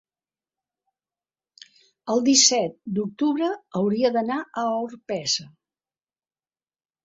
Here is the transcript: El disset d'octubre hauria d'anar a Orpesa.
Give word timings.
El 2.15 2.23
disset 2.31 2.75
d'octubre 2.97 3.53
hauria 3.83 4.13
d'anar 4.19 4.41
a 4.41 4.67
Orpesa. 4.81 5.49